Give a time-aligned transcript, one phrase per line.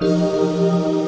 [0.00, 1.03] you